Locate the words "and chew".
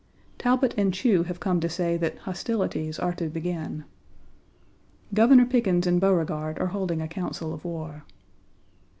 0.79-1.21